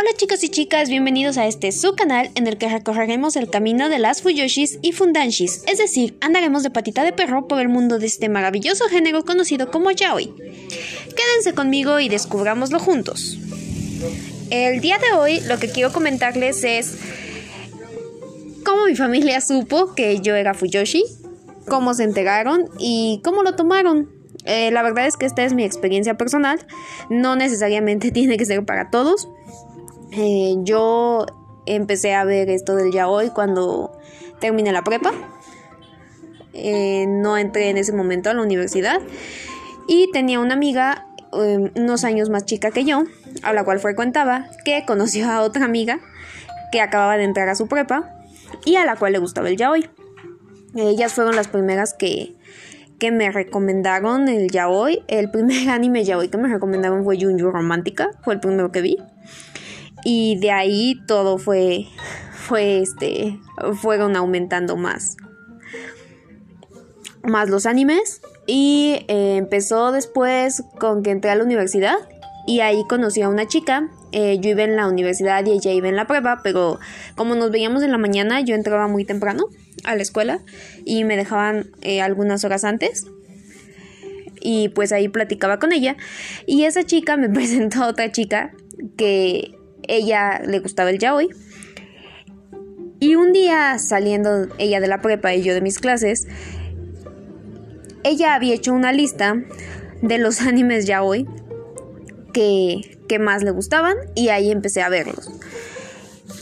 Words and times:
Hola 0.00 0.16
chicos 0.16 0.42
y 0.42 0.48
chicas, 0.48 0.88
bienvenidos 0.88 1.36
a 1.36 1.46
este 1.46 1.72
su 1.72 1.94
canal 1.94 2.30
en 2.34 2.46
el 2.46 2.56
que 2.56 2.70
recorreremos 2.70 3.36
el 3.36 3.50
camino 3.50 3.90
de 3.90 3.98
las 3.98 4.22
Fuyoshis 4.22 4.78
y 4.80 4.92
Fundanshis, 4.92 5.62
es 5.66 5.76
decir, 5.76 6.16
andaremos 6.22 6.62
de 6.62 6.70
patita 6.70 7.04
de 7.04 7.12
perro 7.12 7.46
por 7.46 7.60
el 7.60 7.68
mundo 7.68 7.98
de 7.98 8.06
este 8.06 8.30
maravilloso 8.30 8.86
género 8.88 9.26
conocido 9.26 9.70
como 9.70 9.90
yaoi. 9.90 10.32
Quédense 10.34 11.52
conmigo 11.54 12.00
y 12.00 12.08
descubrámoslo 12.08 12.78
juntos. 12.78 13.36
El 14.48 14.80
día 14.80 14.96
de 14.96 15.12
hoy 15.12 15.40
lo 15.40 15.58
que 15.58 15.68
quiero 15.68 15.92
comentarles 15.92 16.64
es 16.64 16.94
cómo 18.64 18.86
mi 18.86 18.96
familia 18.96 19.42
supo 19.42 19.94
que 19.94 20.20
yo 20.20 20.34
era 20.34 20.54
Fuyoshi, 20.54 21.04
cómo 21.68 21.92
se 21.92 22.04
enteraron 22.04 22.70
y 22.78 23.20
cómo 23.22 23.42
lo 23.42 23.54
tomaron. 23.54 24.08
Eh, 24.46 24.70
la 24.70 24.82
verdad 24.82 25.06
es 25.06 25.18
que 25.18 25.26
esta 25.26 25.44
es 25.44 25.52
mi 25.52 25.64
experiencia 25.64 26.16
personal, 26.16 26.58
no 27.10 27.36
necesariamente 27.36 28.10
tiene 28.12 28.38
que 28.38 28.46
ser 28.46 28.64
para 28.64 28.88
todos. 28.88 29.28
Eh, 30.12 30.56
yo 30.62 31.26
empecé 31.66 32.14
a 32.14 32.24
ver 32.24 32.50
esto 32.50 32.74
del 32.74 32.92
yaoi 32.92 33.30
cuando 33.30 33.92
terminé 34.40 34.72
la 34.72 34.82
prepa. 34.82 35.12
Eh, 36.52 37.06
no 37.06 37.36
entré 37.38 37.70
en 37.70 37.76
ese 37.76 37.92
momento 37.92 38.28
a 38.28 38.34
la 38.34 38.42
universidad 38.42 39.00
y 39.86 40.10
tenía 40.12 40.40
una 40.40 40.54
amiga 40.54 41.06
unos 41.32 42.04
años 42.04 42.28
más 42.28 42.44
chica 42.44 42.70
que 42.70 42.84
yo, 42.84 43.04
a 43.42 43.52
la 43.52 43.64
cual 43.64 43.78
frecuentaba, 43.78 44.46
que 44.64 44.84
conoció 44.84 45.30
a 45.30 45.42
otra 45.42 45.64
amiga 45.64 46.00
que 46.72 46.80
acababa 46.80 47.16
de 47.16 47.24
entrar 47.24 47.48
a 47.48 47.54
su 47.54 47.68
prepa 47.68 48.10
y 48.64 48.76
a 48.76 48.84
la 48.84 48.96
cual 48.96 49.12
le 49.12 49.18
gustaba 49.18 49.48
el 49.48 49.56
yaoi. 49.56 49.88
Ellas 50.74 51.12
fueron 51.12 51.36
las 51.36 51.48
primeras 51.48 51.94
que, 51.94 52.36
que 52.98 53.10
me 53.10 53.30
recomendaron 53.30 54.28
el 54.28 54.50
yaoi. 54.50 55.02
El 55.08 55.30
primer 55.30 55.68
anime 55.70 56.04
yaoi 56.04 56.28
que 56.28 56.38
me 56.38 56.48
recomendaron 56.48 57.04
fue 57.04 57.18
Junju 57.20 57.50
Romántica, 57.50 58.10
fue 58.22 58.34
el 58.34 58.40
primero 58.40 58.72
que 58.72 58.80
vi. 58.80 58.98
Y 60.04 60.38
de 60.40 60.50
ahí 60.50 61.00
todo 61.06 61.38
fue, 61.38 61.86
fue 62.32 62.80
este, 62.80 63.38
fueron 63.80 64.16
aumentando 64.16 64.76
más. 64.76 65.16
Más 67.22 67.48
los 67.50 67.66
animes. 67.66 68.20
Y 68.46 69.04
eh, 69.08 69.36
empezó 69.36 69.92
después 69.92 70.64
con 70.78 71.02
que 71.02 71.10
entré 71.10 71.30
a 71.30 71.36
la 71.36 71.44
universidad. 71.44 71.96
Y 72.46 72.60
ahí 72.60 72.84
conocí 72.88 73.22
a 73.22 73.28
una 73.28 73.46
chica. 73.46 73.88
Eh, 74.12 74.38
yo 74.40 74.50
iba 74.50 74.62
en 74.62 74.74
la 74.74 74.88
universidad 74.88 75.44
y 75.44 75.52
ella 75.52 75.72
iba 75.72 75.88
en 75.88 75.96
la 75.96 76.06
prueba. 76.06 76.40
Pero 76.42 76.80
como 77.14 77.34
nos 77.34 77.50
veíamos 77.50 77.82
en 77.82 77.92
la 77.92 77.98
mañana, 77.98 78.40
yo 78.40 78.54
entraba 78.54 78.88
muy 78.88 79.04
temprano 79.04 79.44
a 79.84 79.94
la 79.94 80.02
escuela. 80.02 80.40
Y 80.84 81.04
me 81.04 81.16
dejaban 81.16 81.70
eh, 81.82 82.00
algunas 82.00 82.44
horas 82.44 82.64
antes 82.64 83.06
y 84.40 84.70
pues 84.70 84.90
ahí 84.92 85.08
platicaba 85.08 85.58
con 85.58 85.72
ella 85.72 85.96
y 86.46 86.64
esa 86.64 86.84
chica 86.84 87.16
me 87.16 87.28
presentó 87.30 87.82
a 87.82 87.88
otra 87.88 88.10
chica 88.10 88.52
que 88.96 89.54
ella 89.88 90.40
le 90.44 90.58
gustaba 90.60 90.90
el 90.90 90.98
yaoi. 90.98 91.28
Y 92.98 93.14
un 93.14 93.32
día 93.32 93.78
saliendo 93.78 94.48
ella 94.58 94.80
de 94.80 94.86
la 94.86 95.00
prepa 95.00 95.34
y 95.34 95.42
yo 95.42 95.54
de 95.54 95.60
mis 95.60 95.78
clases, 95.78 96.26
ella 98.04 98.34
había 98.34 98.54
hecho 98.54 98.72
una 98.72 98.92
lista 98.92 99.36
de 100.02 100.18
los 100.18 100.40
animes 100.46 100.86
yaoi 100.86 101.26
que, 102.32 102.98
que 103.08 103.18
más 103.18 103.42
le 103.42 103.50
gustaban 103.50 103.96
y 104.14 104.28
ahí 104.28 104.50
empecé 104.50 104.82
a 104.82 104.88
verlos. 104.88 105.30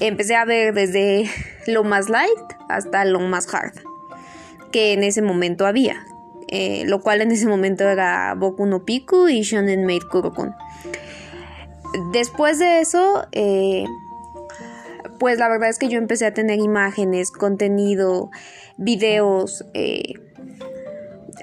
Empecé 0.01 0.37
a 0.37 0.45
ver 0.45 0.75
desde 0.75 1.31
lo 1.67 1.85
más 1.85 2.09
light 2.09 2.39
hasta 2.69 3.05
lo 3.05 3.21
más 3.21 3.53
hard 3.53 3.73
que 4.71 4.93
en 4.93 5.03
ese 5.03 5.23
momento 5.23 5.67
había, 5.67 6.07
eh, 6.49 6.85
lo 6.87 7.01
cual 7.01 7.21
en 7.21 7.33
ese 7.33 7.47
momento 7.47 7.89
era 7.89 8.35
Boku 8.35 8.67
no 8.67 8.85
Piku 8.85 9.29
y 9.29 9.43
Shonen 9.43 9.85
Maid 9.85 10.03
Kurokun. 10.11 10.55
Después 12.13 12.59
de 12.59 12.81
eso, 12.81 13.27
eh, 13.33 13.85
pues 15.19 15.39
la 15.39 15.49
verdad 15.49 15.69
es 15.69 15.79
que 15.79 15.89
yo 15.89 15.99
empecé 15.99 16.27
a 16.27 16.35
tener 16.35 16.59
imágenes, 16.59 17.31
contenido, 17.31 18.31
videos, 18.77 19.65
eh, 19.75 20.15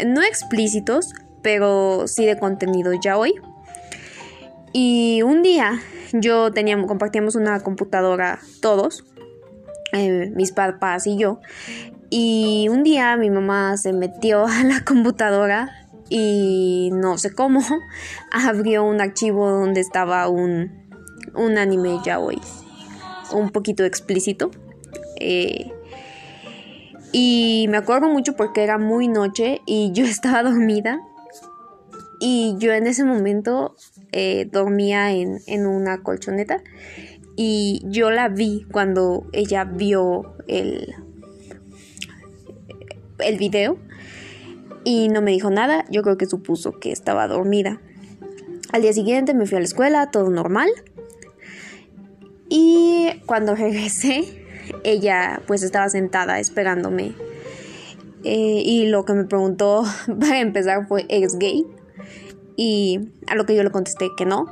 no 0.06 0.22
explícitos, 0.22 1.14
pero 1.42 2.08
sí 2.08 2.26
de 2.26 2.38
contenido 2.38 2.92
ya 2.94 3.18
hoy. 3.18 3.36
Y 4.74 5.22
un 5.24 5.42
día 5.42 5.80
yo 6.12 6.52
teníamos, 6.52 6.88
compartíamos 6.88 7.36
una 7.36 7.60
computadora 7.62 8.40
todos, 8.62 9.06
mis 9.94 10.52
papás 10.52 11.08
y 11.08 11.18
yo. 11.18 11.40
Y 12.10 12.68
un 12.70 12.84
día 12.84 13.18
mi 13.18 13.30
mamá 13.30 13.78
se 13.78 13.94
metió 13.94 14.46
a 14.46 14.64
la 14.64 14.84
computadora 14.84 15.85
y 16.10 16.90
no 16.94 17.18
sé 17.18 17.34
cómo 17.34 17.62
abrió 18.32 18.84
un 18.84 19.02
archivo 19.02 19.50
donde 19.50 19.82
estaba 19.82 20.28
un, 20.28 20.72
un 21.36 21.58
anime 21.58 22.00
yaoi 22.04 22.40
un 23.32 23.50
poquito 23.50 23.84
explícito 23.84 24.52
eh, 25.20 25.72
y 27.12 27.68
me 27.70 27.78
acuerdo 27.78 28.10
mucho 28.10 28.36
porque 28.36 28.64
era 28.64 28.78
muy 28.78 29.08
noche 29.08 29.62
y 29.66 29.92
yo 29.94 30.06
estaba 30.06 30.44
dormida 30.44 31.02
y 32.20 32.56
yo 32.60 32.74
en 32.74 32.88
ese 32.88 33.04
momento 33.04 33.76
eh, 34.12 34.48
dormía 34.52 35.12
en, 35.12 35.40
en 35.48 35.66
una 35.66 36.02
colchoneta 36.04 36.62
y 37.36 37.82
yo 37.86 38.12
la 38.12 38.30
vi 38.30 38.66
cuando 38.72 39.28
ella 39.34 39.66
vio 39.66 40.36
el, 40.48 40.96
el 43.20 43.38
video 43.38 43.78
y 44.86 45.10
no 45.10 45.22
me 45.22 45.32
dijo 45.32 45.50
nada, 45.50 45.84
yo 45.90 46.04
creo 46.04 46.16
que 46.16 46.28
supuso 46.28 46.80
que 46.80 46.92
estaba 46.92 47.28
dormida. 47.28 47.82
Al 48.72 48.84
día 48.84 48.94
siguiente 48.94 49.34
me 49.34 49.48
fui 49.48 49.58
a 49.58 49.60
la 49.60 49.66
escuela, 49.66 50.12
todo 50.12 50.30
normal. 50.30 50.70
Y 52.50 53.10
cuando 53.26 53.56
regresé, 53.56 54.46
ella 54.84 55.42
pues 55.48 55.64
estaba 55.64 55.90
sentada 55.90 56.40
esperándome. 56.40 57.16
Eh, 58.24 58.62
y 58.64 58.88
lo 58.88 59.06
que 59.06 59.14
me 59.14 59.26
preguntó 59.26 59.84
para 60.20 60.40
empezar 60.40 60.88
fue, 60.88 61.06
¿eres 61.10 61.38
gay? 61.40 61.66
Y 62.56 63.10
a 63.28 63.36
lo 63.36 63.46
que 63.46 63.56
yo 63.56 63.64
le 63.64 63.72
contesté 63.72 64.10
que 64.16 64.26
no. 64.26 64.46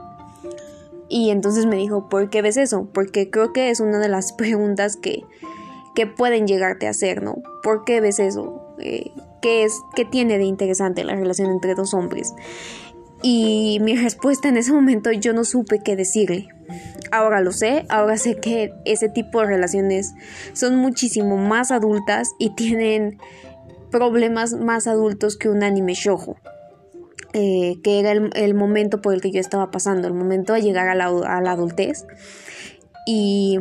Y 1.09 1.29
entonces 1.29 1.67
me 1.67 1.75
dijo, 1.75 2.09
¿por 2.09 2.31
qué 2.31 2.41
ves 2.41 2.57
eso? 2.57 2.89
Porque 2.91 3.29
creo 3.29 3.53
que 3.53 3.69
es 3.69 3.79
una 3.79 3.99
de 3.99 4.09
las 4.09 4.33
preguntas 4.37 4.97
que, 4.97 5.23
que 5.93 6.07
pueden 6.07 6.47
llegarte 6.47 6.87
a 6.87 6.89
hacer, 6.89 7.21
¿no? 7.21 7.35
¿Por 7.61 7.85
qué 7.85 8.01
ves 8.01 8.17
eso? 8.17 8.63
Eh, 8.79 9.11
qué 9.43 9.65
es, 9.65 9.83
qué 9.93 10.05
tiene 10.05 10.37
de 10.39 10.45
interesante 10.45 11.03
la 11.03 11.15
relación 11.15 11.51
entre 11.51 11.75
dos 11.75 11.93
hombres. 11.93 12.33
Y 13.21 13.79
mi 13.81 13.95
respuesta 14.01 14.49
en 14.49 14.57
ese 14.57 14.71
momento 14.71 15.11
yo 15.11 15.33
no 15.33 15.43
supe 15.43 15.79
qué 15.83 15.95
decirle. 15.95 16.47
Ahora 17.11 17.41
lo 17.41 17.51
sé, 17.51 17.85
ahora 17.89 18.17
sé 18.17 18.37
que 18.37 18.73
ese 18.85 19.09
tipo 19.09 19.41
de 19.41 19.47
relaciones 19.47 20.13
son 20.53 20.77
muchísimo 20.77 21.37
más 21.37 21.69
adultas 21.69 22.31
y 22.39 22.55
tienen 22.55 23.19
problemas 23.91 24.53
más 24.53 24.87
adultos 24.87 25.37
que 25.37 25.49
un 25.49 25.61
anime 25.61 25.93
shojo. 25.93 26.37
Eh, 27.33 27.77
que 27.83 27.99
era 27.99 28.11
el, 28.11 28.53
momento 28.53 29.01
por 29.01 29.13
el 29.15 29.19
que 29.19 29.31
yo 29.31 29.39
estaba 29.39 29.71
pasando, 29.71 30.07
el 30.07 30.13
momento 30.13 30.53
de 30.53 30.61
llegar 30.61 30.87
a 30.87 30.95
la, 30.95 31.51
adultez. 31.51 32.05
Y 33.07 33.59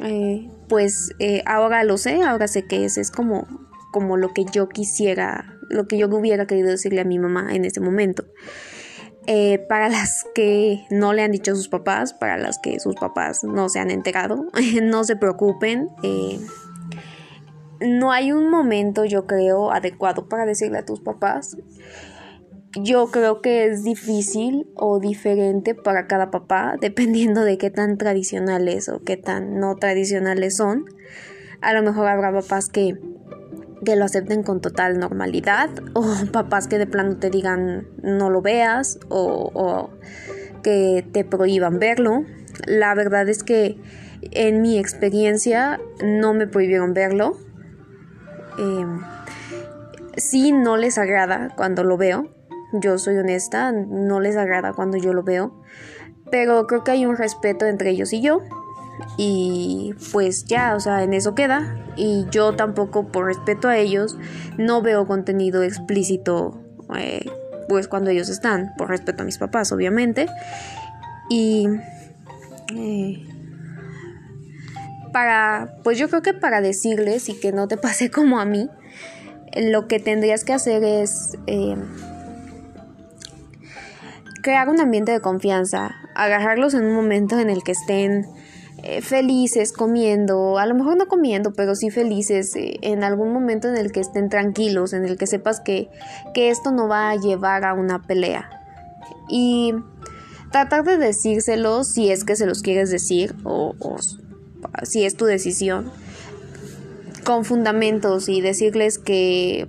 eh, 0.00 0.48
pues 0.68 1.10
eh, 1.18 1.42
ahora 1.46 1.82
lo 1.84 1.98
sé, 1.98 2.22
ahora 2.22 2.46
sé 2.46 2.64
que 2.64 2.84
ese 2.84 3.00
es 3.00 3.10
como 3.10 3.65
como 3.96 4.18
lo 4.18 4.34
que 4.34 4.44
yo 4.44 4.68
quisiera, 4.68 5.58
lo 5.70 5.88
que 5.88 5.96
yo 5.96 6.06
hubiera 6.08 6.46
querido 6.46 6.68
decirle 6.68 7.00
a 7.00 7.04
mi 7.06 7.18
mamá 7.18 7.54
en 7.54 7.64
ese 7.64 7.80
momento. 7.80 8.26
Eh, 9.26 9.58
para 9.70 9.88
las 9.88 10.26
que 10.34 10.84
no 10.90 11.14
le 11.14 11.22
han 11.22 11.32
dicho 11.32 11.52
a 11.52 11.54
sus 11.54 11.70
papás, 11.70 12.12
para 12.12 12.36
las 12.36 12.58
que 12.58 12.78
sus 12.78 12.94
papás 12.94 13.42
no 13.42 13.70
se 13.70 13.78
han 13.78 13.90
enterado, 13.90 14.48
no 14.82 15.04
se 15.04 15.16
preocupen. 15.16 15.88
Eh, 16.02 16.38
no 17.80 18.12
hay 18.12 18.32
un 18.32 18.50
momento, 18.50 19.06
yo 19.06 19.26
creo, 19.26 19.72
adecuado 19.72 20.28
para 20.28 20.44
decirle 20.44 20.76
a 20.76 20.84
tus 20.84 21.00
papás. 21.00 21.56
Yo 22.78 23.10
creo 23.10 23.40
que 23.40 23.64
es 23.64 23.82
difícil 23.82 24.68
o 24.74 25.00
diferente 25.00 25.74
para 25.74 26.06
cada 26.06 26.30
papá, 26.30 26.76
dependiendo 26.82 27.44
de 27.44 27.56
qué 27.56 27.70
tan 27.70 27.96
tradicionales 27.96 28.90
o 28.90 29.02
qué 29.04 29.16
tan 29.16 29.58
no 29.58 29.74
tradicionales 29.76 30.58
son. 30.58 30.84
A 31.62 31.72
lo 31.72 31.82
mejor 31.82 32.08
habrá 32.08 32.30
papás 32.30 32.68
que 32.68 32.98
que 33.86 33.94
lo 33.94 34.04
acepten 34.04 34.42
con 34.42 34.60
total 34.60 34.98
normalidad 34.98 35.70
o 35.94 36.04
papás 36.32 36.66
que 36.66 36.76
de 36.76 36.88
plano 36.88 37.16
te 37.16 37.30
digan 37.30 37.86
no 38.02 38.28
lo 38.28 38.42
veas 38.42 38.98
o, 39.08 39.90
que 40.62 41.06
te 41.12 41.24
prohíban 41.24 41.78
verlo. 41.78 42.24
La 42.66 42.94
verdad 42.94 43.28
es 43.28 43.44
que 43.44 43.78
en 44.32 44.60
mi 44.60 44.78
experiencia 44.78 45.80
no 46.04 46.34
me 46.34 46.48
prohibieron 46.48 46.94
verlo. 46.94 47.38
Eh, 48.58 48.86
sí 50.16 50.50
no 50.50 50.76
les 50.76 50.98
agrada 50.98 51.54
cuando 51.56 51.84
lo 51.84 51.96
veo. 51.96 52.28
Yo 52.72 52.98
soy 52.98 53.16
honesta, 53.18 53.70
no 53.70 54.18
les 54.18 54.36
agrada 54.36 54.72
cuando 54.72 54.96
yo 54.96 55.12
lo 55.12 55.22
veo. 55.22 55.62
Pero 56.32 56.66
creo 56.66 56.82
que 56.82 56.90
hay 56.90 57.06
un 57.06 57.16
respeto 57.16 57.66
entre 57.66 57.90
ellos 57.90 58.12
y 58.12 58.20
yo 58.20 58.40
y 59.16 59.94
pues 60.12 60.44
ya, 60.44 60.74
o 60.74 60.80
sea, 60.80 61.02
en 61.02 61.14
eso 61.14 61.34
queda. 61.34 61.76
Y 61.96 62.26
yo 62.30 62.54
tampoco, 62.54 63.08
por 63.08 63.26
respeto 63.26 63.68
a 63.68 63.78
ellos, 63.78 64.16
no 64.58 64.82
veo 64.82 65.06
contenido 65.06 65.62
explícito, 65.62 66.60
eh, 66.96 67.24
pues 67.68 67.88
cuando 67.88 68.10
ellos 68.10 68.28
están, 68.28 68.74
por 68.76 68.88
respeto 68.88 69.22
a 69.22 69.26
mis 69.26 69.38
papás, 69.38 69.72
obviamente. 69.72 70.26
Y 71.30 71.68
Eh, 72.74 73.24
para, 75.12 75.76
pues 75.82 75.98
yo 75.98 76.08
creo 76.08 76.22
que 76.22 76.34
para 76.34 76.60
decirles 76.60 77.28
y 77.28 77.38
que 77.38 77.52
no 77.52 77.68
te 77.68 77.76
pase 77.86 78.10
como 78.10 78.38
a 78.38 78.44
mí, 78.44 78.68
lo 79.56 79.88
que 79.88 79.98
tendrías 79.98 80.44
que 80.44 80.52
hacer 80.52 80.84
es 80.84 81.38
eh, 81.46 81.76
crear 84.42 84.68
un 84.68 84.80
ambiente 84.80 85.12
de 85.12 85.20
confianza, 85.20 85.94
agarrarlos 86.14 86.74
en 86.74 86.84
un 86.84 86.94
momento 86.94 87.38
en 87.38 87.50
el 87.50 87.62
que 87.62 87.72
estén 87.72 88.26
eh, 88.82 89.00
felices 89.00 89.72
comiendo, 89.72 90.58
a 90.58 90.66
lo 90.66 90.74
mejor 90.74 90.96
no 90.96 91.06
comiendo, 91.06 91.52
pero 91.52 91.74
sí 91.74 91.90
felices, 91.90 92.54
eh, 92.56 92.78
en 92.82 93.04
algún 93.04 93.32
momento 93.32 93.68
en 93.68 93.76
el 93.76 93.90
que 93.90 94.00
estén 94.00 94.28
tranquilos, 94.28 94.92
en 94.92 95.04
el 95.04 95.16
que 95.16 95.26
sepas 95.26 95.60
que, 95.60 95.88
que 96.34 96.50
esto 96.50 96.70
no 96.72 96.86
va 96.86 97.10
a 97.10 97.16
llevar 97.16 97.64
a 97.64 97.74
una 97.74 98.02
pelea. 98.02 98.50
Y 99.28 99.74
tratar 100.52 100.84
de 100.84 100.98
decírselos 100.98 101.88
si 101.88 102.10
es 102.10 102.24
que 102.24 102.36
se 102.36 102.46
los 102.46 102.62
quieres 102.62 102.90
decir 102.90 103.34
o, 103.44 103.74
o 103.78 103.96
si 104.84 105.04
es 105.04 105.16
tu 105.16 105.24
decisión 105.24 105.90
con 107.24 107.44
fundamentos 107.44 108.28
y 108.28 108.40
decirles 108.40 108.98
que 108.98 109.68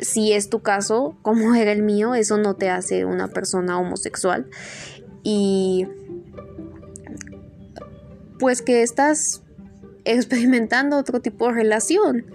si 0.00 0.32
es 0.32 0.48
tu 0.48 0.60
caso, 0.60 1.16
como 1.22 1.54
era 1.54 1.72
el 1.72 1.82
mío, 1.82 2.14
eso 2.14 2.36
no 2.36 2.54
te 2.54 2.70
hace 2.70 3.04
una 3.04 3.28
persona 3.28 3.80
homosexual. 3.80 4.46
Y 5.24 5.88
pues 8.38 8.62
que 8.62 8.82
estás 8.82 9.42
experimentando 10.04 10.96
otro 10.96 11.20
tipo 11.20 11.48
de 11.48 11.52
relación. 11.52 12.26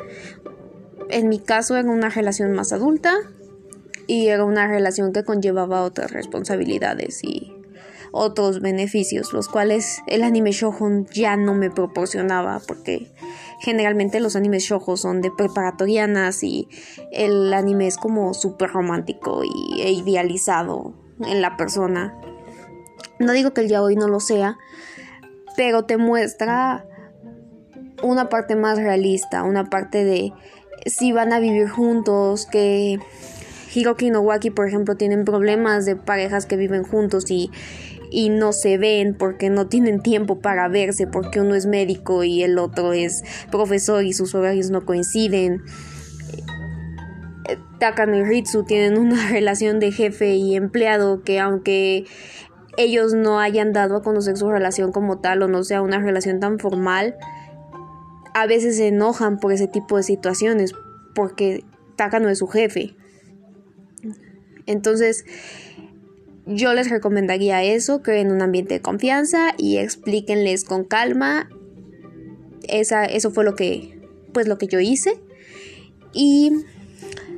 En 1.10 1.30
mi 1.30 1.40
caso 1.40 1.76
era 1.76 1.90
una 1.90 2.10
relación 2.10 2.54
más 2.54 2.72
adulta 2.74 3.14
y 4.08 4.28
era 4.28 4.46
una 4.46 4.68
relación 4.68 5.14
que 5.14 5.24
conllevaba 5.24 5.84
otras 5.84 6.12
responsabilidades 6.12 7.24
y 7.24 7.54
otros 8.12 8.62
beneficios, 8.62 9.34
los 9.34 9.50
cuales 9.50 10.02
el 10.06 10.22
anime 10.22 10.52
shoujo 10.52 10.88
ya 11.12 11.36
no 11.36 11.56
me 11.56 11.72
proporcionaba 11.72 12.62
porque 12.68 13.12
generalmente 13.60 14.20
los 14.20 14.36
animes 14.36 14.64
shoujo 14.64 14.98
son 14.98 15.22
de 15.22 15.32
preparatorianas 15.32 16.44
y 16.44 16.68
el 17.12 17.52
anime 17.54 17.88
es 17.88 17.98
como 17.98 18.36
súper 18.36 18.70
romántico 18.70 19.42
y, 19.44 19.82
e 19.82 19.92
idealizado 19.92 20.94
en 21.26 21.42
la 21.42 21.58
persona. 21.58 22.16
No 23.20 23.32
digo 23.34 23.54
que 23.54 23.62
el 23.62 23.70
yaoi 23.70 23.96
no 23.96 24.08
lo 24.08 24.20
sea, 24.20 24.58
pero 25.56 25.86
te 25.86 25.98
muestra 25.98 26.86
una 28.02 28.30
parte 28.30 28.56
más 28.56 28.78
realista, 28.78 29.44
una 29.44 29.70
parte 29.70 30.04
de 30.04 30.34
si 30.86 31.12
van 31.12 31.34
a 31.34 31.40
vivir 31.40 31.70
juntos, 31.70 32.46
que 32.46 33.00
Hiroki 33.74 34.08
y 34.08 34.12
Nowaki, 34.12 34.50
por 34.50 34.68
ejemplo, 34.68 34.96
tienen 34.96 35.26
problemas 35.26 35.86
de 35.86 35.96
parejas 35.96 36.46
que 36.46 36.58
viven 36.58 36.84
juntos 36.84 37.30
y, 37.32 37.50
y 38.12 38.30
no 38.30 38.54
se 38.54 38.78
ven 38.78 39.16
porque 39.18 39.50
no 39.50 39.68
tienen 39.68 40.02
tiempo 40.02 40.40
para 40.40 40.68
verse, 40.68 41.08
porque 41.08 41.40
uno 41.40 41.56
es 41.56 41.66
médico 41.66 42.24
y 42.24 42.44
el 42.44 42.58
otro 42.58 42.94
es 42.94 43.24
profesor 43.50 44.04
y 44.04 44.14
sus 44.14 44.36
horarios 44.36 44.70
no 44.70 44.86
coinciden. 44.86 45.62
Takano 47.80 48.16
y 48.16 48.24
Ritsu 48.24 48.64
tienen 48.64 48.98
una 48.98 49.30
relación 49.32 49.80
de 49.80 49.92
jefe 49.92 50.36
y 50.36 50.56
empleado 50.56 51.22
que 51.24 51.40
aunque 51.40 52.06
ellos 52.78 53.14
no 53.14 53.40
hayan 53.40 53.74
dado 53.74 53.98
a 53.98 54.02
conocer 54.02 54.38
su 54.38 54.50
relación 54.50 54.92
como 54.92 55.20
tal 55.20 55.44
o 55.44 55.48
no 55.48 55.64
sea 55.64 55.82
una 55.82 56.00
relación 56.00 56.40
tan 56.40 56.60
formal, 56.60 57.16
a 58.34 58.48
veces 58.48 58.78
se 58.78 58.88
enojan 58.88 59.40
por 59.40 59.54
ese 59.54 59.68
tipo 59.68 59.98
de 59.98 60.04
situaciones 60.04 60.74
porque 61.14 61.64
Taka 61.96 62.20
no 62.20 62.30
es 62.30 62.40
su 62.40 62.48
jefe. 62.48 62.96
Entonces, 64.66 65.26
yo 66.46 66.74
les 66.74 66.90
recomendaría 66.90 67.64
eso, 67.64 68.02
creen 68.02 68.32
un 68.32 68.42
ambiente 68.42 68.76
de 68.76 68.82
confianza 68.82 69.54
y 69.58 69.78
explíquenles 69.78 70.64
con 70.64 70.84
calma. 70.84 71.50
Esa, 72.68 73.06
eso 73.06 73.32
fue 73.32 73.44
lo 73.44 73.56
que, 73.56 74.00
pues 74.34 74.48
lo 74.48 74.58
que 74.58 74.68
yo 74.68 74.80
hice. 74.80 75.20
Y 76.14 76.52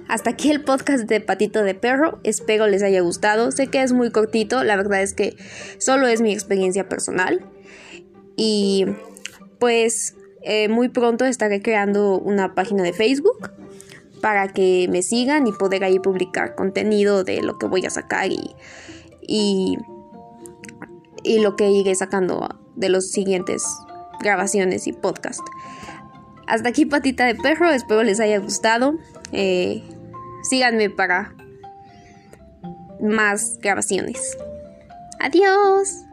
hasta 0.07 0.31
aquí 0.31 0.51
el 0.51 0.63
podcast 0.63 1.05
de 1.05 1.19
Patito 1.21 1.63
de 1.63 1.73
Perro. 1.73 2.19
Espero 2.23 2.67
les 2.67 2.83
haya 2.83 3.01
gustado. 3.01 3.51
Sé 3.51 3.67
que 3.67 3.81
es 3.81 3.93
muy 3.93 4.11
cortito, 4.11 4.63
la 4.63 4.75
verdad 4.75 5.01
es 5.01 5.13
que 5.13 5.35
solo 5.77 6.07
es 6.07 6.21
mi 6.21 6.31
experiencia 6.31 6.87
personal. 6.87 7.45
Y 8.35 8.85
pues 9.59 10.15
eh, 10.43 10.69
muy 10.69 10.89
pronto 10.89 11.25
estaré 11.25 11.61
creando 11.61 12.19
una 12.19 12.53
página 12.53 12.83
de 12.83 12.93
Facebook 12.93 13.51
para 14.21 14.49
que 14.49 14.87
me 14.89 15.01
sigan 15.01 15.47
y 15.47 15.51
poder 15.51 15.83
ahí 15.83 15.99
publicar 15.99 16.55
contenido 16.55 17.23
de 17.23 17.41
lo 17.41 17.57
que 17.57 17.67
voy 17.67 17.85
a 17.85 17.89
sacar 17.89 18.31
y, 18.31 18.55
y, 19.21 19.77
y 21.23 21.39
lo 21.39 21.55
que 21.55 21.69
iré 21.69 21.95
sacando 21.95 22.47
de 22.75 22.89
los 22.89 23.11
siguientes 23.11 23.65
grabaciones 24.19 24.87
y 24.87 24.93
podcast. 24.93 25.41
Hasta 26.47 26.69
aquí 26.69 26.85
patita 26.85 27.25
de 27.25 27.35
perro, 27.35 27.71
espero 27.71 28.03
les 28.03 28.19
haya 28.19 28.37
gustado. 28.37 28.95
Eh, 29.31 29.83
síganme 30.49 30.89
para 30.89 31.33
más 33.01 33.57
grabaciones. 33.61 34.37
Adiós. 35.19 36.04